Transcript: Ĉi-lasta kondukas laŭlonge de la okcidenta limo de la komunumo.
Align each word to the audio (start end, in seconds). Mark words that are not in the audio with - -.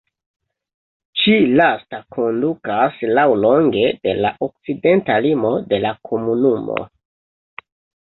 Ĉi-lasta 1.23 1.99
kondukas 2.15 2.97
laŭlonge 3.19 3.83
de 4.07 4.15
la 4.27 4.31
okcidenta 4.47 5.19
limo 5.27 5.53
de 5.75 5.81
la 5.85 5.93
komunumo. 6.13 6.79